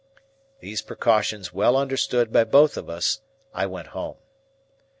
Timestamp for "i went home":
3.53-4.17